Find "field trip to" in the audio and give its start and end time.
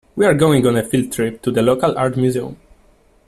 0.83-1.51